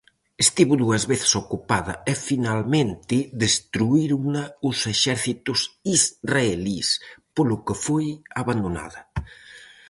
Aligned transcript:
Estivo 0.45 0.73
dúas 0.83 1.03
veces 1.11 1.31
ocupada 1.43 1.93
e 2.11 2.13
finalmente 2.29 3.15
destruírona 3.43 4.43
os 4.69 4.77
exércitos 4.93 5.59
israelís, 5.97 6.87
polo 7.35 7.57
que 7.65 7.75
foi 7.85 8.05
abandonada. 8.41 8.99